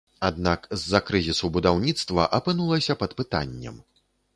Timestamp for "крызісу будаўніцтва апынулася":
1.11-3.01